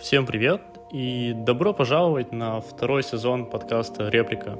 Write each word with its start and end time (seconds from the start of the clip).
Всем 0.00 0.26
привет 0.26 0.62
и 0.92 1.34
добро 1.34 1.74
пожаловать 1.74 2.30
на 2.30 2.60
второй 2.60 3.02
сезон 3.02 3.50
подкаста 3.50 4.08
«Реплика». 4.08 4.56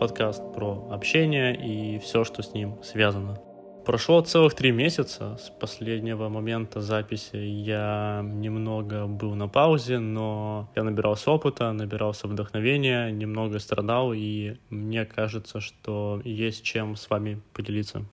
Подкаст 0.00 0.42
про 0.52 0.88
общение 0.90 1.54
и 1.54 2.00
все, 2.00 2.24
что 2.24 2.42
с 2.42 2.54
ним 2.54 2.82
связано. 2.82 3.38
Прошло 3.86 4.20
целых 4.20 4.54
три 4.54 4.72
месяца 4.72 5.36
с 5.36 5.48
последнего 5.48 6.28
момента 6.28 6.80
записи. 6.80 7.36
Я 7.36 8.20
немного 8.24 9.06
был 9.06 9.36
на 9.36 9.48
паузе, 9.48 10.00
но 10.00 10.68
я 10.74 10.82
набирался 10.82 11.30
опыта, 11.30 11.72
набирался 11.72 12.26
вдохновения, 12.26 13.12
немного 13.12 13.60
страдал, 13.60 14.12
и 14.12 14.56
мне 14.70 15.04
кажется, 15.06 15.60
что 15.60 16.20
есть 16.24 16.64
чем 16.64 16.96
с 16.96 17.08
вами 17.08 17.40
поделиться. 17.54 18.04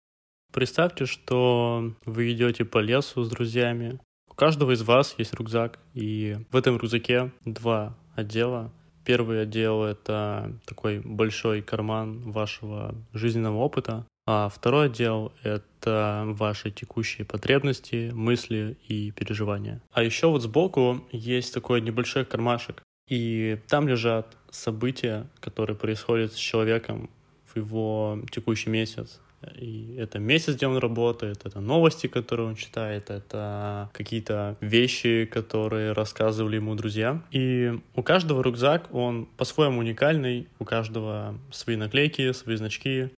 Представьте, 0.54 1.06
что 1.06 1.92
вы 2.06 2.32
идете 2.32 2.66
по 2.66 2.78
лесу 2.78 3.24
с 3.24 3.30
друзьями. 3.30 4.00
Каждого 4.38 4.74
из 4.74 4.84
вас 4.84 5.16
есть 5.18 5.34
рюкзак, 5.34 5.80
и 5.96 6.38
в 6.52 6.56
этом 6.56 6.78
рюкзаке 6.78 7.32
два 7.44 7.98
отдела. 8.14 8.72
Первый 9.04 9.42
отдел— 9.42 9.84
это 9.86 10.54
такой 10.68 11.00
большой 11.00 11.64
карман 11.64 12.32
вашего 12.32 12.94
жизненного 13.14 13.58
опыта, 13.58 14.06
а 14.28 14.50
второй 14.50 14.88
отдел— 14.88 15.34
это 15.42 16.24
ваши 16.28 16.70
текущие 16.70 17.26
потребности, 17.26 18.12
мысли 18.14 18.78
и 18.88 19.10
переживания. 19.10 19.82
А 19.92 20.04
еще 20.04 20.28
вот 20.28 20.44
сбоку 20.44 21.04
есть 21.12 21.52
такой 21.52 21.82
небольшой 21.82 22.24
кармашек, 22.24 22.84
и 23.10 23.58
там 23.68 23.88
лежат 23.88 24.38
события, 24.52 25.28
которые 25.40 25.76
происходят 25.76 26.34
с 26.34 26.38
человеком 26.38 27.10
в 27.46 27.58
его 27.58 28.20
текущий 28.30 28.70
месяц. 28.70 29.20
И 29.56 29.96
это 29.98 30.20
месяц, 30.20 30.56
где 30.56 30.68
он 30.68 30.78
работает, 30.78 31.46
это 31.46 31.60
новости, 31.60 32.08
которые 32.08 32.48
он 32.48 32.56
читает, 32.56 33.10
это 33.10 33.90
какие-то 33.94 34.58
вещи, 34.62 35.26
которые 35.26 35.92
рассказывали 35.92 36.56
ему 36.56 36.76
друзья. 36.76 37.22
И 37.32 37.80
у 37.96 38.04
каждого 38.04 38.42
рюкзак, 38.42 38.94
он 38.94 39.26
по-своему 39.38 39.80
уникальный, 39.80 40.48
у 40.60 40.66
каждого 40.66 41.38
свои 41.52 41.76
наклейки, 41.76 42.32
свои 42.32 42.56
значки, 42.56 43.10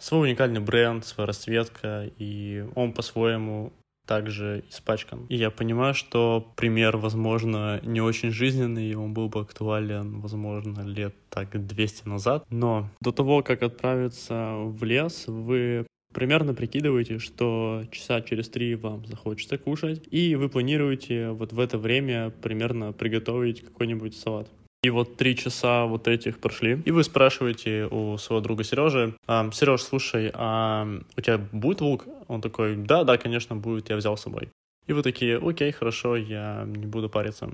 свой 0.00 0.28
уникальный 0.28 0.60
бренд, 0.60 1.04
своя 1.06 1.26
расцветка, 1.26 2.10
и 2.18 2.66
он 2.74 2.92
по-своему 2.92 3.72
также 4.10 4.64
испачкан. 4.68 5.26
И 5.28 5.36
я 5.36 5.52
понимаю, 5.52 5.94
что 5.94 6.52
пример, 6.56 6.96
возможно, 6.96 7.80
не 7.84 8.00
очень 8.00 8.32
жизненный, 8.32 8.90
и 8.90 8.96
он 8.96 9.14
был 9.14 9.28
бы 9.28 9.38
актуален, 9.38 10.20
возможно, 10.20 10.80
лет 10.80 11.14
так 11.28 11.64
200 11.64 12.08
назад. 12.08 12.44
Но 12.50 12.88
до 13.00 13.12
того, 13.12 13.44
как 13.44 13.62
отправиться 13.62 14.54
в 14.56 14.82
лес, 14.82 15.28
вы 15.28 15.86
примерно 16.12 16.54
прикидываете, 16.54 17.20
что 17.20 17.84
часа 17.92 18.20
через 18.20 18.48
три 18.48 18.74
вам 18.74 19.06
захочется 19.06 19.58
кушать, 19.58 20.02
и 20.10 20.34
вы 20.34 20.48
планируете 20.48 21.30
вот 21.30 21.52
в 21.52 21.60
это 21.60 21.78
время 21.78 22.30
примерно 22.30 22.92
приготовить 22.92 23.62
какой-нибудь 23.62 24.16
салат. 24.16 24.50
И 24.82 24.88
вот 24.88 25.16
три 25.16 25.36
часа 25.36 25.84
вот 25.84 26.08
этих 26.08 26.38
прошли, 26.38 26.80
и 26.86 26.90
вы 26.90 27.04
спрашиваете 27.04 27.86
у 27.90 28.16
своего 28.16 28.40
друга 28.40 28.64
Сережи, 28.64 29.14
а, 29.26 29.50
Сереж, 29.52 29.82
слушай, 29.82 30.30
а 30.32 30.88
у 31.16 31.20
тебя 31.20 31.36
будет 31.52 31.82
лук? 31.82 32.06
Он 32.28 32.40
такой, 32.40 32.76
да, 32.76 33.04
да, 33.04 33.18
конечно, 33.18 33.56
будет, 33.56 33.90
я 33.90 33.96
взял 33.96 34.16
с 34.16 34.22
собой. 34.22 34.48
И 34.86 34.94
вы 34.94 35.02
такие, 35.02 35.36
окей, 35.36 35.70
хорошо, 35.70 36.16
я 36.16 36.64
не 36.66 36.86
буду 36.86 37.10
париться. 37.10 37.50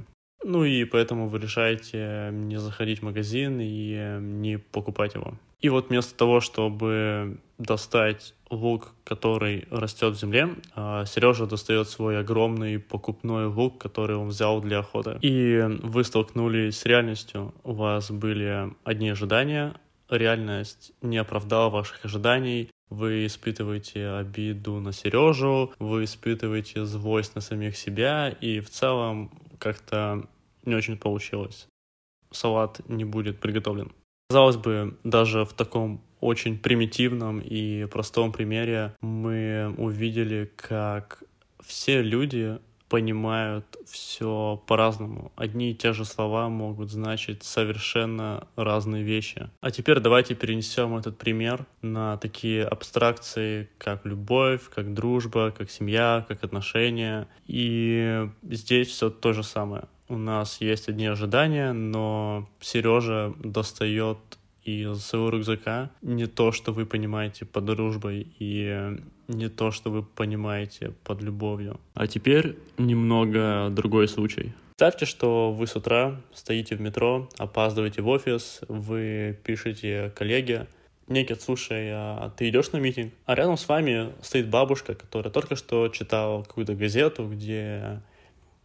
Ну 0.48 0.62
и 0.62 0.84
поэтому 0.84 1.28
вы 1.28 1.40
решаете 1.40 2.30
не 2.32 2.60
заходить 2.60 3.00
в 3.00 3.02
магазин 3.02 3.58
и 3.60 4.18
не 4.20 4.58
покупать 4.58 5.14
его. 5.14 5.34
И 5.60 5.68
вот 5.68 5.88
вместо 5.88 6.16
того, 6.16 6.40
чтобы 6.40 7.40
достать 7.58 8.32
лук, 8.48 8.92
который 9.02 9.66
растет 9.70 10.14
в 10.14 10.20
земле, 10.20 10.50
а, 10.76 11.04
Сережа 11.04 11.46
достает 11.46 11.88
свой 11.88 12.20
огромный 12.20 12.78
покупной 12.78 13.46
лук, 13.46 13.78
который 13.78 14.14
он 14.14 14.28
взял 14.28 14.60
для 14.60 14.78
охоты. 14.78 15.18
И 15.20 15.64
вы 15.82 16.04
столкнулись 16.04 16.78
с 16.78 16.84
реальностью. 16.86 17.52
У 17.64 17.72
вас 17.72 18.12
были 18.12 18.72
одни 18.84 19.08
ожидания, 19.08 19.74
реальность 20.08 20.92
не 21.02 21.16
оправдала 21.16 21.70
ваших 21.70 22.04
ожиданий, 22.04 22.70
вы 22.88 23.26
испытываете 23.26 24.10
обиду 24.10 24.78
на 24.78 24.92
Сережу, 24.92 25.72
вы 25.80 26.04
испытываете 26.04 26.84
злость 26.84 27.34
на 27.34 27.40
самих 27.40 27.76
себя, 27.76 28.28
и 28.28 28.60
в 28.60 28.70
целом 28.70 29.32
как-то 29.58 30.28
не 30.66 30.74
очень 30.74 30.96
получилось. 30.96 31.68
Салат 32.30 32.80
не 32.88 33.04
будет 33.04 33.40
приготовлен. 33.40 33.92
Казалось 34.28 34.56
бы, 34.56 34.98
даже 35.04 35.44
в 35.44 35.52
таком 35.52 36.02
очень 36.20 36.58
примитивном 36.58 37.40
и 37.40 37.84
простом 37.86 38.32
примере 38.32 38.94
мы 39.00 39.74
увидели, 39.78 40.50
как 40.56 41.22
все 41.60 42.02
люди 42.02 42.58
понимают 42.88 43.64
все 43.86 44.62
по-разному. 44.66 45.32
Одни 45.36 45.72
и 45.72 45.74
те 45.74 45.92
же 45.92 46.04
слова 46.04 46.48
могут 46.48 46.90
значить 46.90 47.42
совершенно 47.42 48.46
разные 48.56 49.02
вещи. 49.02 49.50
А 49.60 49.70
теперь 49.70 50.00
давайте 50.00 50.34
перенесем 50.34 50.96
этот 50.96 51.18
пример 51.18 51.66
на 51.82 52.16
такие 52.16 52.64
абстракции, 52.64 53.68
как 53.78 54.04
любовь, 54.04 54.68
как 54.72 54.94
дружба, 54.94 55.50
как 55.50 55.70
семья, 55.70 56.24
как 56.28 56.44
отношения. 56.44 57.28
И 57.46 58.28
здесь 58.42 58.88
все 58.88 59.10
то 59.10 59.32
же 59.32 59.42
самое. 59.42 59.88
У 60.08 60.16
нас 60.16 60.60
есть 60.60 60.88
одни 60.88 61.06
ожидания, 61.06 61.72
но 61.72 62.48
Сережа 62.60 63.34
достает 63.42 64.18
из 64.62 65.00
своего 65.00 65.30
рюкзака 65.30 65.90
не 66.02 66.26
то, 66.26 66.52
что 66.52 66.72
вы 66.72 66.86
понимаете 66.86 67.44
под 67.44 67.64
дружбой 67.64 68.26
и 68.38 68.98
не 69.28 69.48
то, 69.48 69.70
что 69.70 69.90
вы 69.90 70.02
понимаете 70.02 70.92
под 71.04 71.22
любовью. 71.22 71.80
А 71.94 72.06
теперь 72.06 72.56
немного 72.78 73.68
другой 73.70 74.08
случай. 74.08 74.54
Представьте, 74.70 75.06
что 75.06 75.52
вы 75.52 75.66
с 75.66 75.74
утра 75.74 76.20
стоите 76.34 76.76
в 76.76 76.80
метро, 76.80 77.28
опаздываете 77.38 78.02
в 78.02 78.08
офис, 78.08 78.60
вы 78.68 79.38
пишете 79.42 80.12
коллеге, 80.14 80.66
Некит, 81.08 81.40
слушай, 81.40 81.90
а 81.92 82.32
ты 82.36 82.48
идешь 82.48 82.72
на 82.72 82.78
митинг? 82.78 83.14
А 83.26 83.36
рядом 83.36 83.56
с 83.56 83.68
вами 83.68 84.12
стоит 84.22 84.48
бабушка, 84.48 84.94
которая 84.96 85.32
только 85.32 85.54
что 85.54 85.86
читала 85.88 86.42
какую-то 86.42 86.74
газету, 86.74 87.28
где 87.28 88.02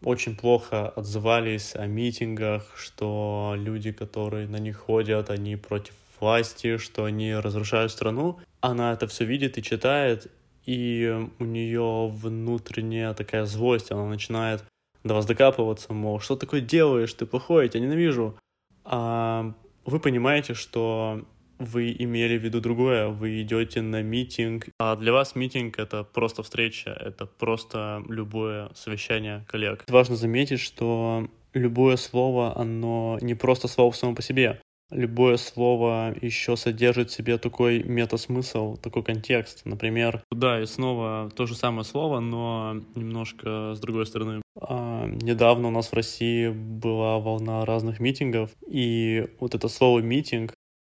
очень 0.03 0.35
плохо 0.35 0.89
отзывались 0.89 1.75
о 1.75 1.85
митингах, 1.88 2.73
что 2.75 3.53
люди, 3.57 3.91
которые 3.91 4.47
на 4.47 4.57
них 4.57 4.78
ходят, 4.78 5.29
они 5.29 5.56
против 5.56 5.94
власти, 6.19 6.78
что 6.78 7.06
они 7.06 7.34
разрушают 7.35 7.91
страну. 7.91 8.40
Она 8.61 8.94
это 8.94 9.07
все 9.07 9.25
видит 9.25 9.57
и 9.57 9.63
читает, 9.63 10.31
и 10.66 11.28
у 11.40 11.44
нее 11.44 12.09
внутренняя 12.13 13.13
такая 13.13 13.45
злость, 13.45 13.91
она 13.91 14.06
начинает 14.06 14.63
до 15.03 15.16
вас 15.16 15.25
докапываться, 15.25 15.94
мол, 15.94 16.19
что 16.19 16.35
такое 16.35 16.61
делаешь, 16.61 17.13
ты 17.13 17.25
плохой, 17.25 17.63
я 17.63 17.69
тебя 17.69 17.84
ненавижу. 17.84 18.38
А 18.84 19.53
вы 19.85 20.00
понимаете, 20.00 20.53
что 20.53 21.25
вы 21.61 21.95
имели 21.97 22.38
в 22.38 22.44
виду 22.44 22.59
другое, 22.61 23.07
вы 23.07 23.41
идете 23.41 23.81
на 23.81 24.01
митинг, 24.01 24.69
а 24.79 24.95
для 24.95 25.13
вас 25.13 25.35
митинг— 25.35 25.75
это 25.79 26.03
просто 26.03 26.44
встреча, 26.44 26.89
это 26.89 27.25
просто 27.25 28.03
любое 28.09 28.69
совещание 28.75 29.45
коллег. 29.47 29.85
Важно 29.88 30.16
заметить, 30.16 30.59
что 30.59 31.27
любое 31.53 31.97
слово, 31.97 32.57
оно 32.57 33.17
не 33.22 33.35
просто 33.35 33.67
слово 33.67 33.91
само 33.91 34.16
по 34.16 34.22
себе. 34.22 34.59
Любое 34.91 35.38
слово 35.38 36.13
еще 36.22 36.57
содержит 36.57 37.09
в 37.09 37.13
себе 37.13 37.38
такой 37.38 37.81
метасмысл, 37.81 38.75
такой 38.75 39.03
контекст. 39.03 39.61
Например, 39.63 40.22
да, 40.31 40.61
и 40.61 40.66
снова 40.66 41.31
то 41.33 41.45
же 41.45 41.55
самое 41.55 41.85
слово, 41.85 42.19
но 42.19 42.75
немножко 42.95 43.73
с 43.73 43.79
другой 43.79 44.05
стороны. 44.05 44.41
А, 44.59 45.07
недавно 45.07 45.69
у 45.69 45.72
нас 45.72 45.88
в 45.88 45.93
России 45.93 46.49
была 46.49 47.19
волна 47.19 47.63
разных 47.66 48.01
митингов, 48.01 48.51
и 48.67 49.28
вот 49.39 49.55
это 49.55 49.69
слово 49.69 49.99
«митинг» 49.99 50.53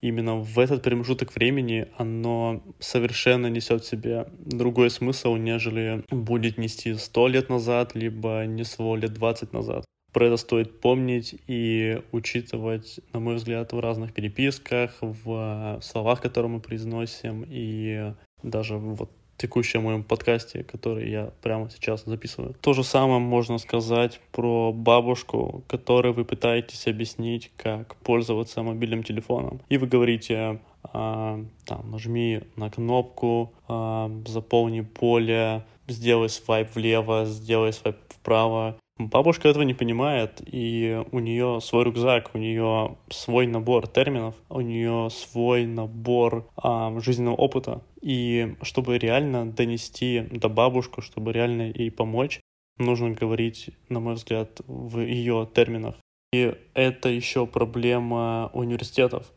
именно 0.09 0.37
в 0.37 0.59
этот 0.59 0.83
промежуток 0.83 1.35
времени 1.35 1.89
оно 1.97 2.63
совершенно 2.79 3.47
несет 3.47 3.83
в 3.83 3.89
себе 3.89 4.27
другой 4.39 4.91
смысл, 4.91 5.37
нежели 5.37 6.05
будет 6.11 6.59
нести 6.59 6.95
сто 6.95 7.27
лет 7.27 7.49
назад, 7.49 7.95
либо 7.95 8.45
несло 8.47 8.97
лет 8.97 9.15
двадцать 9.15 9.53
назад. 9.53 9.85
Про 10.13 10.27
это 10.27 10.37
стоит 10.37 10.81
помнить 10.81 11.35
и 11.49 12.01
учитывать, 12.13 13.01
на 13.13 13.21
мой 13.21 13.37
взгляд, 13.37 13.73
в 13.73 13.81
разных 13.81 14.13
переписках, 14.13 14.99
в 15.01 15.81
словах, 15.83 16.21
которые 16.21 16.53
мы 16.53 16.61
произносим, 16.61 17.45
и 17.49 18.13
даже 18.43 18.77
вот 18.77 19.11
текущем 19.37 19.83
моем 19.83 20.03
подкасте, 20.03 20.65
который 20.65 21.11
я 21.11 21.31
прямо 21.43 21.71
сейчас 21.71 22.05
записываю. 22.05 22.55
То 22.61 22.73
же 22.73 22.85
самое 22.85 23.21
можно 23.21 23.59
сказать 23.59 24.21
про 24.33 24.73
бабушку, 24.73 25.65
которой 25.67 26.13
вы 26.13 26.25
пытаетесь 26.25 26.87
объяснить, 26.87 27.51
как 27.57 27.97
пользоваться 27.97 28.63
мобильным 28.63 29.03
телефоном. 29.03 29.61
И 29.69 29.79
вы 29.79 29.87
говорите, 29.87 30.61
а, 30.83 31.45
там, 31.65 31.91
нажми 31.91 32.43
на 32.57 32.71
кнопку, 32.71 33.53
а, 33.69 34.11
заполни 34.27 34.83
поле, 34.83 35.65
сделай 35.89 36.29
свайп 36.29 36.75
влево, 36.75 37.25
сделай 37.27 37.73
свайп 37.73 37.97
вправо. 38.09 38.77
Бабушка 38.97 39.49
этого 39.49 39.65
не 39.65 39.75
понимает, 39.75 40.41
и 40.47 41.03
у 41.11 41.19
нее 41.19 41.61
свой 41.61 41.85
рюкзак, 41.85 42.31
у 42.33 42.39
нее 42.39 42.97
свой 43.11 43.49
набор 43.49 43.89
терминов, 43.89 44.37
у 44.49 44.61
нее 44.61 45.09
свой 45.11 45.67
набор 45.67 46.49
а, 46.57 46.97
жизненного 47.01 47.35
опыта. 47.35 47.83
И 48.01 48.55
чтобы 48.63 48.99
реально 48.99 49.51
донести 49.51 50.21
до 50.31 50.49
бабушку, 50.49 51.03
чтобы 51.03 51.33
реально 51.33 51.73
ей 51.75 51.91
помочь, 51.91 52.39
нужно 52.79 53.11
говорить, 53.11 53.71
на 53.89 53.99
мой 53.99 54.15
взгляд, 54.15 54.61
в 54.69 55.01
ее 55.01 55.49
терминах. 55.53 55.97
И 56.33 56.55
это 56.75 57.09
еще 57.09 57.49
проблема 57.49 58.51
университетов. 58.53 59.33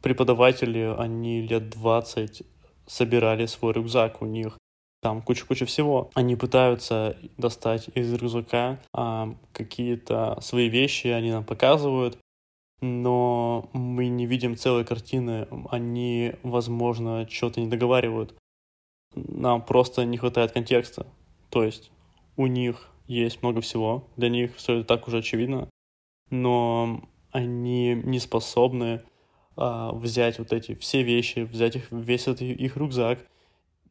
Преподаватели, 0.00 0.94
они 0.98 1.42
лет 1.42 1.68
20 1.68 2.44
собирали 2.86 3.44
свой 3.44 3.74
рюкзак, 3.74 4.22
у 4.22 4.26
них 4.26 4.56
там 5.02 5.20
куча-куча 5.20 5.66
всего. 5.66 6.10
Они 6.14 6.36
пытаются 6.36 7.16
достать 7.36 7.88
из 7.94 8.12
рюкзака 8.14 8.78
а, 8.92 9.34
какие-то 9.52 10.38
свои 10.40 10.68
вещи, 10.68 11.08
они 11.08 11.32
нам 11.32 11.44
показывают, 11.44 12.18
но 12.80 13.68
мы 13.72 14.06
не 14.08 14.26
видим 14.26 14.56
целой 14.56 14.84
картины. 14.84 15.48
Они, 15.70 16.34
возможно, 16.44 17.28
что-то 17.28 17.60
не 17.60 17.66
договаривают. 17.66 18.34
Нам 19.14 19.60
просто 19.62 20.04
не 20.04 20.18
хватает 20.18 20.52
контекста. 20.52 21.06
То 21.50 21.64
есть 21.64 21.90
у 22.36 22.46
них 22.46 22.88
есть 23.08 23.42
много 23.42 23.60
всего, 23.60 24.08
для 24.16 24.28
них 24.28 24.56
все 24.56 24.78
это 24.78 24.84
так 24.86 25.08
уже 25.08 25.18
очевидно, 25.18 25.68
но 26.30 27.02
они 27.32 27.94
не 27.94 28.20
способны 28.20 29.02
а, 29.56 29.92
взять 29.92 30.38
вот 30.38 30.52
эти 30.52 30.76
все 30.76 31.02
вещи, 31.02 31.40
взять 31.40 31.76
их, 31.76 31.90
весь 31.90 32.22
этот 32.22 32.42
их 32.42 32.76
рюкзак, 32.76 33.18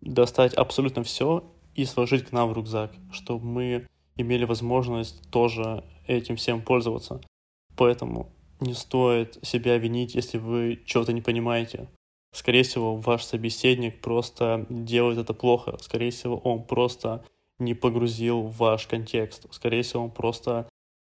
достать 0.02 0.54
абсолютно 0.54 1.04
все 1.04 1.44
и 1.76 1.86
сложить 1.86 2.26
к 2.26 2.32
нам 2.32 2.50
в 2.50 2.54
рюкзак, 2.54 2.92
чтобы 3.12 3.46
мы 3.46 3.88
имели 4.18 4.46
возможность 4.46 5.30
тоже 5.32 5.84
этим 6.08 6.36
всем 6.36 6.62
пользоваться. 6.62 7.22
Поэтому 7.76 8.32
не 8.60 8.74
стоит 8.74 9.40
себя 9.42 9.78
винить, 9.78 10.16
если 10.16 10.38
вы 10.38 10.82
чего-то 10.86 11.14
не 11.14 11.22
понимаете. 11.22 11.88
Скорее 12.34 12.64
всего, 12.64 12.96
ваш 12.96 13.24
собеседник 13.24 14.02
просто 14.02 14.66
делает 14.70 15.18
это 15.18 15.34
плохо. 15.34 15.78
Скорее 15.82 16.12
всего, 16.12 16.38
он 16.38 16.64
просто 16.64 17.26
не 17.60 17.74
погрузил 17.74 18.42
ваш 18.44 18.88
контекст. 18.88 19.46
Скорее 19.52 19.84
всего, 19.84 20.04
он 20.04 20.12
просто 20.12 20.68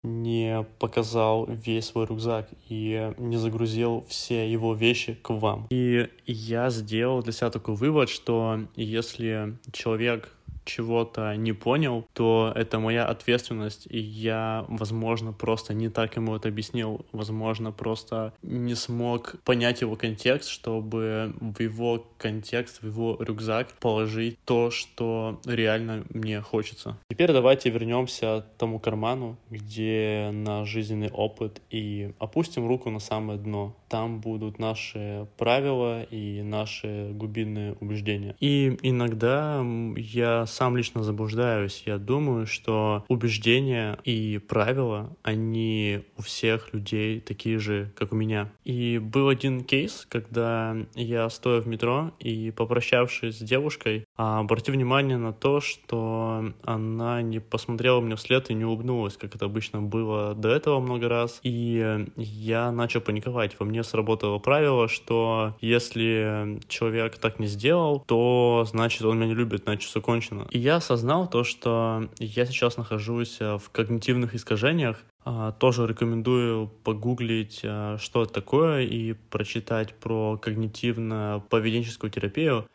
не 0.06 0.64
показал 0.78 1.46
весь 1.46 1.86
свой 1.86 2.06
рюкзак 2.06 2.48
и 2.68 3.12
не 3.18 3.36
загрузил 3.36 4.06
все 4.08 4.50
его 4.50 4.74
вещи 4.74 5.14
к 5.14 5.30
вам. 5.30 5.66
И 5.70 6.08
я 6.26 6.70
сделал 6.70 7.22
для 7.22 7.32
себя 7.32 7.50
такой 7.50 7.74
вывод, 7.74 8.08
что 8.08 8.60
если 8.76 9.58
человек 9.72 10.35
чего-то 10.66 11.34
не 11.36 11.52
понял, 11.52 12.06
то 12.12 12.52
это 12.54 12.78
моя 12.78 13.06
ответственность, 13.06 13.86
и 13.88 13.98
я, 13.98 14.64
возможно, 14.68 15.32
просто 15.32 15.72
не 15.74 15.88
так 15.88 16.16
ему 16.16 16.36
это 16.36 16.48
объяснил, 16.48 17.06
возможно, 17.12 17.72
просто 17.72 18.34
не 18.42 18.74
смог 18.74 19.36
понять 19.44 19.80
его 19.80 19.96
контекст, 19.96 20.50
чтобы 20.50 21.34
в 21.40 21.60
его 21.60 22.04
контекст, 22.18 22.82
в 22.82 22.86
его 22.86 23.16
рюкзак 23.20 23.72
положить 23.80 24.38
то, 24.44 24.70
что 24.70 25.40
реально 25.46 26.04
мне 26.10 26.40
хочется. 26.40 26.98
Теперь 27.08 27.32
давайте 27.32 27.70
вернемся 27.70 28.44
к 28.54 28.58
тому 28.58 28.78
карману, 28.78 29.36
где 29.50 30.30
наш 30.32 30.68
жизненный 30.68 31.10
опыт, 31.10 31.62
и 31.70 32.12
опустим 32.18 32.66
руку 32.66 32.90
на 32.90 32.98
самое 32.98 33.38
дно. 33.38 33.76
Там 33.88 34.20
будут 34.20 34.58
наши 34.58 35.26
правила 35.36 36.02
и 36.02 36.42
наши 36.42 37.10
глубинные 37.12 37.74
убеждения. 37.80 38.34
И 38.40 38.76
иногда 38.82 39.64
я 39.96 40.46
сам 40.56 40.74
лично 40.76 41.02
заблуждаюсь. 41.02 41.82
Я 41.84 41.98
думаю, 41.98 42.46
что 42.46 43.04
убеждения 43.08 43.98
и 44.04 44.38
правила, 44.38 45.14
они 45.22 46.00
у 46.16 46.22
всех 46.22 46.72
людей 46.72 47.20
такие 47.20 47.58
же, 47.58 47.92
как 47.94 48.12
у 48.12 48.16
меня. 48.16 48.50
И 48.64 48.98
был 48.98 49.28
один 49.28 49.64
кейс, 49.64 50.06
когда 50.08 50.74
я 50.94 51.28
стоя 51.28 51.60
в 51.60 51.68
метро 51.68 52.12
и 52.20 52.50
попрощавшись 52.52 53.38
с 53.38 53.42
девушкой, 53.42 54.06
обратил 54.16 54.74
внимание 54.74 55.18
на 55.18 55.34
то, 55.34 55.60
что 55.60 56.52
она 56.62 57.20
не 57.20 57.38
посмотрела 57.38 58.00
мне 58.00 58.16
вслед 58.16 58.50
и 58.50 58.54
не 58.54 58.64
улыбнулась, 58.64 59.18
как 59.18 59.34
это 59.34 59.44
обычно 59.44 59.82
было 59.82 60.34
до 60.34 60.48
этого 60.48 60.80
много 60.80 61.08
раз. 61.10 61.38
И 61.42 62.06
я 62.16 62.72
начал 62.72 63.02
паниковать. 63.02 63.56
Во 63.58 63.66
мне 63.66 63.84
сработало 63.84 64.38
правило, 64.38 64.88
что 64.88 65.54
если 65.60 66.60
человек 66.68 67.18
так 67.18 67.38
не 67.38 67.46
сделал, 67.46 68.02
то 68.06 68.64
значит 68.66 69.02
он 69.02 69.16
меня 69.18 69.26
не 69.26 69.34
любит, 69.34 69.64
значит 69.64 69.90
все 69.90 70.00
кончено. 70.00 70.45
И 70.50 70.58
я 70.58 70.76
осознал 70.76 71.28
то, 71.28 71.44
что 71.44 72.08
я 72.18 72.46
сейчас 72.46 72.76
нахожусь 72.76 73.38
э, 73.40 73.58
в 73.58 73.70
когнитивных 73.70 74.34
искажениях. 74.34 74.98
А, 75.24 75.52
тоже 75.52 75.86
рекомендую 75.86 76.68
погуглить, 76.84 77.60
э, 77.62 77.96
что 78.00 78.22
это 78.22 78.32
такое, 78.32 78.82
и 78.82 79.12
прочитать 79.12 79.94
про 79.94 80.38
когнитивно-поведенческую 80.40 82.10
терапию. 82.10 82.66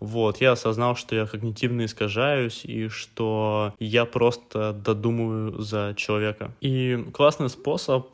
Вот, 0.00 0.40
я 0.40 0.52
осознал, 0.52 0.96
что 0.96 1.14
я 1.14 1.26
когнитивно 1.26 1.84
искажаюсь 1.84 2.64
и 2.64 2.88
что 2.88 3.74
я 3.78 4.06
просто 4.06 4.72
додумываю 4.72 5.60
за 5.60 5.94
человека. 5.96 6.52
И 6.60 7.04
классный 7.12 7.50
способ 7.50 8.08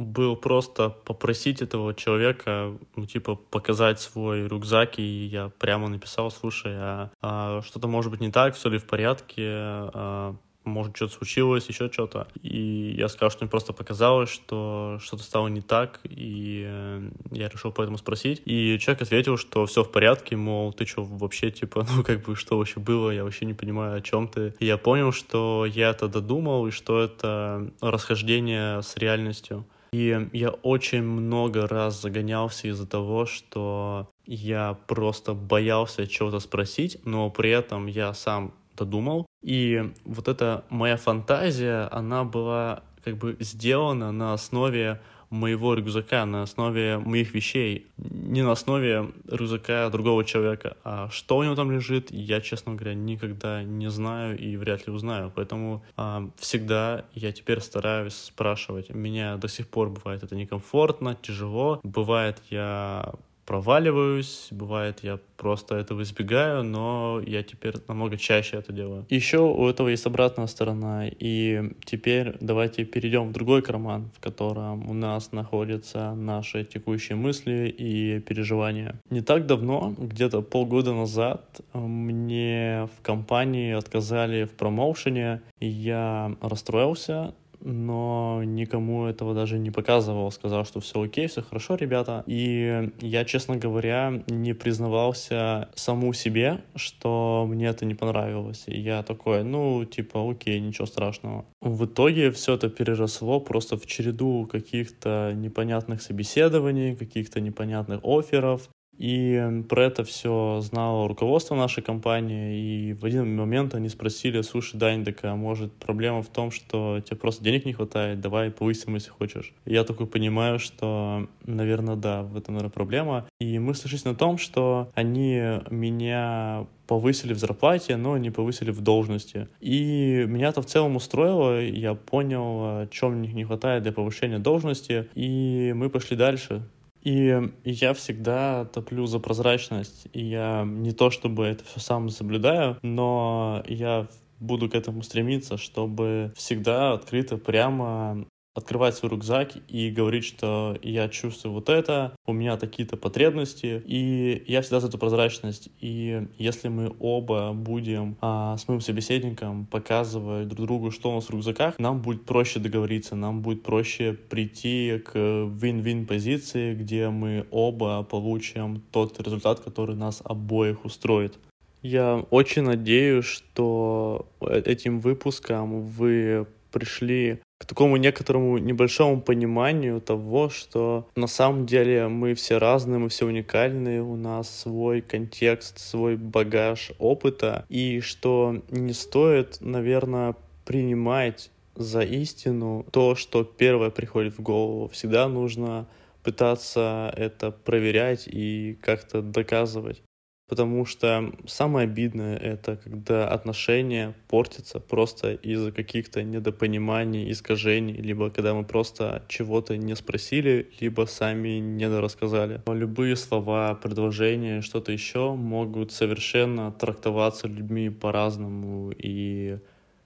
был 0.00 0.34
просто 0.34 0.88
попросить 0.88 1.62
этого 1.62 1.94
человека, 1.94 2.72
ну, 2.96 3.06
типа, 3.06 3.36
показать 3.36 4.00
свой 4.00 4.48
рюкзак, 4.48 4.98
и 4.98 5.26
я 5.26 5.50
прямо 5.58 5.88
написал, 5.88 6.30
слушай, 6.30 6.72
а, 6.74 7.10
а 7.20 7.62
что-то 7.62 7.86
может 7.86 8.10
быть 8.10 8.20
не 8.20 8.30
так, 8.30 8.54
все 8.54 8.70
ли 8.70 8.78
в 8.78 8.86
порядке, 8.86 9.44
а, 9.46 10.36
может, 10.64 10.96
что-то 10.96 11.14
случилось, 11.14 11.66
еще 11.68 11.90
что-то. 11.90 12.28
И 12.42 12.94
я 12.96 13.08
сказал, 13.08 13.30
что 13.30 13.44
мне 13.44 13.50
просто 13.50 13.72
показалось, 13.72 14.30
что 14.30 14.98
что-то 15.02 15.22
стало 15.22 15.48
не 15.48 15.62
так, 15.62 16.00
и 16.04 17.10
я 17.30 17.48
решил 17.48 17.72
поэтому 17.72 17.98
спросить. 17.98 18.42
И 18.44 18.78
человек 18.78 19.02
ответил, 19.02 19.36
что 19.36 19.66
все 19.66 19.82
в 19.84 19.90
порядке, 19.90 20.36
мол, 20.36 20.72
ты 20.72 20.86
что, 20.86 21.02
вообще, 21.02 21.50
типа, 21.50 21.86
ну, 21.96 22.02
как 22.02 22.24
бы, 22.24 22.36
что 22.36 22.58
вообще 22.58 22.80
было, 22.80 23.10
я 23.10 23.24
вообще 23.24 23.46
не 23.46 23.54
понимаю, 23.54 23.96
о 23.96 24.00
чем 24.00 24.28
ты. 24.28 24.54
И 24.58 24.66
я 24.66 24.76
понял, 24.76 25.12
что 25.12 25.66
я 25.66 25.90
это 25.90 26.08
додумал, 26.08 26.66
и 26.66 26.70
что 26.70 27.00
это 27.02 27.70
расхождение 27.80 28.82
с 28.82 28.96
реальностью. 28.96 29.66
И 29.92 30.28
я 30.32 30.50
очень 30.50 31.02
много 31.02 31.66
раз 31.66 32.00
загонялся 32.00 32.68
из-за 32.68 32.86
того, 32.86 33.26
что 33.26 34.08
я 34.24 34.76
просто 34.86 35.34
боялся 35.34 36.06
чего-то 36.06 36.38
спросить, 36.38 36.98
но 37.04 37.28
при 37.30 37.50
этом 37.50 37.86
я 37.86 38.14
сам 38.14 38.54
додумал. 38.76 39.26
И 39.42 39.92
вот 40.04 40.28
эта 40.28 40.64
моя 40.70 40.96
фантазия, 40.96 41.88
она 41.90 42.24
была 42.24 42.82
как 43.04 43.16
бы 43.16 43.36
сделана 43.40 44.12
на 44.12 44.32
основе 44.32 45.00
моего 45.30 45.74
рюкзака, 45.74 46.26
на 46.26 46.42
основе 46.42 46.98
моих 46.98 47.34
вещей, 47.34 47.86
не 47.96 48.42
на 48.42 48.52
основе 48.52 49.10
рюкзака 49.28 49.88
другого 49.90 50.24
человека. 50.24 50.76
А 50.84 51.08
что 51.10 51.38
у 51.38 51.44
него 51.44 51.54
там 51.54 51.70
лежит, 51.70 52.10
я, 52.10 52.40
честно 52.40 52.74
говоря, 52.74 52.94
никогда 52.94 53.62
не 53.62 53.88
знаю 53.90 54.38
и 54.38 54.56
вряд 54.56 54.86
ли 54.86 54.92
узнаю. 54.92 55.32
Поэтому 55.34 55.84
а, 55.96 56.28
всегда 56.36 57.04
я 57.14 57.32
теперь 57.32 57.60
стараюсь 57.60 58.14
спрашивать. 58.14 58.90
Меня 58.90 59.36
до 59.36 59.48
сих 59.48 59.68
пор 59.68 59.90
бывает 59.90 60.22
это 60.22 60.34
некомфортно, 60.34 61.16
тяжело. 61.22 61.80
Бывает 61.84 62.42
я 62.50 63.14
проваливаюсь, 63.50 64.46
бывает 64.52 65.00
я 65.02 65.18
просто 65.36 65.74
этого 65.74 66.02
избегаю, 66.02 66.62
но 66.62 67.20
я 67.26 67.42
теперь 67.42 67.74
намного 67.88 68.16
чаще 68.16 68.58
это 68.58 68.72
делаю. 68.72 69.04
Еще 69.10 69.38
у 69.38 69.68
этого 69.68 69.88
есть 69.88 70.06
обратная 70.06 70.46
сторона, 70.46 71.08
и 71.08 71.72
теперь 71.84 72.36
давайте 72.40 72.84
перейдем 72.84 73.30
в 73.30 73.32
другой 73.32 73.62
карман, 73.62 74.08
в 74.16 74.20
котором 74.20 74.88
у 74.88 74.94
нас 74.94 75.32
находятся 75.32 76.14
наши 76.14 76.64
текущие 76.64 77.16
мысли 77.16 77.74
и 77.76 78.20
переживания. 78.20 78.94
Не 79.10 79.20
так 79.20 79.46
давно, 79.46 79.96
где-то 79.98 80.42
полгода 80.42 80.92
назад, 80.92 81.60
мне 81.74 82.88
в 82.96 83.02
компании 83.02 83.72
отказали 83.72 84.44
в 84.44 84.52
промоушене, 84.52 85.42
и 85.58 85.66
я 85.66 86.36
расстроился, 86.40 87.34
но 87.62 88.42
никому 88.44 89.06
этого 89.06 89.34
даже 89.34 89.58
не 89.58 89.70
показывал, 89.70 90.30
сказал, 90.30 90.64
что 90.64 90.80
все 90.80 91.02
окей, 91.02 91.26
все 91.26 91.42
хорошо, 91.42 91.74
ребята. 91.74 92.24
И 92.26 92.90
я, 93.00 93.24
честно 93.24 93.56
говоря, 93.56 94.22
не 94.26 94.54
признавался 94.54 95.68
саму 95.74 96.12
себе, 96.12 96.62
что 96.74 97.46
мне 97.48 97.66
это 97.66 97.84
не 97.84 97.94
понравилось. 97.94 98.64
И 98.66 98.80
я 98.80 99.02
такой, 99.02 99.44
ну, 99.44 99.84
типа, 99.84 100.30
окей, 100.30 100.60
ничего 100.60 100.86
страшного. 100.86 101.44
В 101.60 101.84
итоге 101.84 102.30
все 102.30 102.54
это 102.54 102.68
переросло 102.68 103.40
просто 103.40 103.76
в 103.76 103.86
череду 103.86 104.48
каких-то 104.50 105.32
непонятных 105.34 106.02
собеседований, 106.02 106.96
каких-то 106.96 107.40
непонятных 107.40 108.00
офферов, 108.02 108.68
и 109.00 109.62
про 109.66 109.84
это 109.84 110.04
все 110.04 110.60
знало 110.60 111.08
руководство 111.08 111.54
нашей 111.54 111.82
компании, 111.82 112.90
и 112.90 112.92
в 112.92 113.06
один 113.06 113.34
момент 113.34 113.74
они 113.74 113.88
спросили, 113.88 114.42
слушай, 114.42 114.76
Дань, 114.76 115.06
а 115.22 115.36
может 115.36 115.72
проблема 115.72 116.22
в 116.22 116.28
том, 116.28 116.50
что 116.50 117.00
тебе 117.00 117.16
просто 117.16 117.42
денег 117.42 117.64
не 117.64 117.72
хватает, 117.72 118.20
давай 118.20 118.50
повысим, 118.50 118.94
если 118.94 119.08
хочешь. 119.08 119.54
И 119.64 119.72
я 119.72 119.84
такой 119.84 120.06
понимаю, 120.06 120.58
что, 120.58 121.26
наверное, 121.46 121.96
да, 121.96 122.22
в 122.22 122.36
этом, 122.36 122.54
наверное, 122.54 122.70
проблема. 122.72 123.26
И 123.40 123.58
мы 123.58 123.74
сошлись 123.74 124.04
на 124.04 124.14
том, 124.14 124.36
что 124.36 124.90
они 124.94 125.40
меня 125.70 126.66
повысили 126.86 127.32
в 127.32 127.38
зарплате, 127.38 127.96
но 127.96 128.18
не 128.18 128.30
повысили 128.30 128.70
в 128.70 128.82
должности. 128.82 129.48
И 129.60 130.26
меня 130.28 130.48
это 130.48 130.60
в 130.60 130.66
целом 130.66 130.96
устроило, 130.96 131.58
я 131.62 131.94
понял, 131.94 132.86
чем 132.90 133.14
мне 133.14 133.32
не 133.32 133.44
хватает 133.44 133.82
для 133.82 133.92
повышения 133.92 134.38
должности, 134.38 135.08
и 135.14 135.72
мы 135.74 135.88
пошли 135.88 136.18
дальше. 136.18 136.62
И 137.02 137.50
я 137.64 137.94
всегда 137.94 138.64
топлю 138.66 139.06
за 139.06 139.20
прозрачность, 139.20 140.06
и 140.12 140.22
я 140.22 140.64
не 140.66 140.92
то 140.92 141.10
чтобы 141.10 141.46
это 141.46 141.64
все 141.64 141.80
сам 141.80 142.10
соблюдаю, 142.10 142.78
но 142.82 143.62
я 143.66 144.06
буду 144.38 144.68
к 144.68 144.74
этому 144.74 145.02
стремиться, 145.02 145.56
чтобы 145.56 146.32
всегда 146.36 146.92
открыто, 146.92 147.36
прямо 147.36 148.26
открывать 148.54 148.94
свой 148.94 149.10
рюкзак 149.10 149.52
и 149.68 149.90
говорить, 149.90 150.24
что 150.24 150.76
я 150.82 151.08
чувствую 151.08 151.54
вот 151.54 151.68
это, 151.68 152.14
у 152.26 152.32
меня 152.32 152.56
такие-то 152.56 152.96
потребности, 152.96 153.82
и 153.86 154.42
я 154.46 154.62
всегда 154.62 154.80
за 154.80 154.88
эту 154.88 154.98
прозрачность. 154.98 155.68
И 155.80 156.26
если 156.36 156.68
мы 156.68 156.94
оба 156.98 157.52
будем 157.52 158.16
а, 158.20 158.56
с 158.56 158.66
моим 158.66 158.80
собеседником 158.80 159.66
показывать 159.66 160.48
друг 160.48 160.66
другу, 160.66 160.90
что 160.90 161.10
у 161.10 161.14
нас 161.14 161.26
в 161.26 161.30
рюкзаках, 161.30 161.78
нам 161.78 162.02
будет 162.02 162.24
проще 162.24 162.58
договориться, 162.58 163.14
нам 163.14 163.40
будет 163.40 163.62
проще 163.62 164.12
прийти 164.14 164.98
к 165.04 165.14
вин-вин 165.14 166.06
позиции, 166.06 166.74
где 166.74 167.08
мы 167.08 167.46
оба 167.50 168.02
получим 168.02 168.82
тот 168.90 169.20
результат, 169.20 169.60
который 169.60 169.94
нас 169.94 170.22
обоих 170.24 170.84
устроит. 170.84 171.38
Я 171.82 172.26
очень 172.30 172.62
надеюсь, 172.62 173.24
что 173.24 174.28
этим 174.40 175.00
выпуском 175.00 175.82
вы 175.82 176.46
пришли 176.72 177.40
к 177.60 177.66
такому 177.66 177.98
некоторому 177.98 178.56
небольшому 178.56 179.20
пониманию 179.20 180.00
того, 180.00 180.48
что 180.48 181.06
на 181.14 181.26
самом 181.26 181.66
деле 181.66 182.08
мы 182.08 182.32
все 182.32 182.56
разные, 182.56 182.98
мы 182.98 183.10
все 183.10 183.26
уникальные, 183.26 184.02
у 184.02 184.16
нас 184.16 184.60
свой 184.60 185.02
контекст, 185.02 185.78
свой 185.78 186.16
багаж 186.16 186.92
опыта, 186.98 187.66
и 187.68 188.00
что 188.00 188.62
не 188.70 188.94
стоит, 188.94 189.58
наверное, 189.60 190.36
принимать 190.64 191.50
за 191.76 192.00
истину 192.00 192.86
то, 192.90 193.14
что 193.14 193.44
первое 193.44 193.90
приходит 193.90 194.38
в 194.38 194.42
голову. 194.42 194.88
Всегда 194.88 195.28
нужно 195.28 195.86
пытаться 196.22 197.12
это 197.14 197.50
проверять 197.50 198.26
и 198.26 198.78
как-то 198.80 199.20
доказывать 199.20 200.02
потому 200.50 200.84
что 200.84 201.32
самое 201.46 201.84
обидное— 201.84 202.36
это 202.52 202.76
когда 202.76 203.28
отношения 203.28 204.14
портятся 204.28 204.80
просто 204.80 205.34
из-за 205.34 205.70
каких-то 205.70 206.24
недопониманий, 206.24 207.30
искажений, 207.30 207.94
либо 207.94 208.30
когда 208.30 208.52
мы 208.52 208.64
просто 208.64 209.22
чего-то 209.28 209.76
не 209.76 209.94
спросили, 209.94 210.68
либо 210.80 211.06
сами 211.06 211.60
не 211.60 211.88
рассказали. 211.88 212.60
Любые 212.66 213.14
слова, 213.14 213.74
предложения, 213.76 214.60
что-то 214.60 214.90
еще 214.90 215.34
могут 215.34 215.92
совершенно 215.92 216.72
трактоваться 216.72 217.46
людьми 217.46 217.88
по-разному, 217.88 218.92
и 218.98 219.58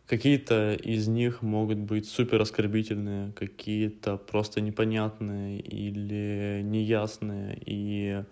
Какие-то 0.06 0.74
из 0.74 1.08
них 1.08 1.40
могут 1.40 1.78
быть 1.78 2.06
супер 2.06 2.42
оскорбительные, 2.42 3.32
какие-то 3.32 4.18
просто 4.18 4.60
непонятные 4.60 5.60
или 5.60 6.60
неясные. 6.62 7.58
И 7.64 8.22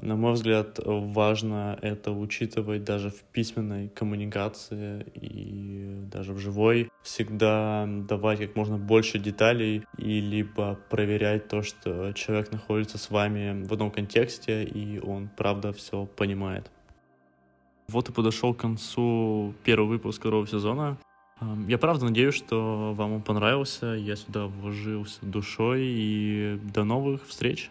на 0.00 0.16
мой 0.16 0.34
взгляд, 0.34 0.78
важно 0.84 1.78
это 1.80 2.12
учитывать 2.12 2.84
даже 2.84 3.10
в 3.10 3.22
письменной 3.22 3.88
коммуникации 3.88 5.06
и 5.14 6.04
даже 6.12 6.32
в 6.32 6.38
живой. 6.38 6.90
Всегда 7.02 7.86
давать 7.86 8.40
как 8.40 8.56
можно 8.56 8.76
больше 8.76 9.18
деталей 9.18 9.84
и 9.96 10.20
либо 10.20 10.78
проверять 10.90 11.48
то, 11.48 11.62
что 11.62 12.12
человек 12.12 12.52
находится 12.52 12.98
с 12.98 13.10
вами 13.10 13.64
в 13.64 13.72
одном 13.72 13.90
контексте 13.90 14.64
и 14.64 14.98
он 15.00 15.30
правда 15.34 15.72
все 15.72 16.06
понимает. 16.06 16.70
Вот 17.88 18.08
и 18.08 18.12
подошел 18.12 18.52
к 18.52 18.58
концу 18.58 19.54
первый 19.64 19.88
выпуск 19.88 20.20
второго 20.20 20.46
сезона. 20.46 20.98
Я 21.68 21.76
правда 21.76 22.06
надеюсь, 22.06 22.34
что 22.34 22.94
вам 22.94 23.12
он 23.12 23.22
понравился. 23.22 23.88
Я 23.88 24.16
сюда 24.16 24.46
вложился 24.46 25.18
душой 25.24 25.82
и 25.84 26.58
до 26.74 26.84
новых 26.84 27.26
встреч. 27.26 27.70